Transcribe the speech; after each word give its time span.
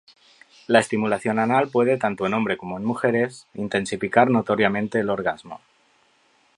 La 0.65 0.79
estimulación 0.79 1.37
anal 1.37 1.69
puede, 1.69 1.95
tanto 1.99 2.25
en 2.25 2.33
hombre 2.33 2.57
como 2.57 2.75
en 2.75 2.83
mujeres, 2.83 3.45
intensificar 3.53 4.31
notoriamente 4.31 4.99
el 4.99 5.11
orgasmo. 5.11 5.61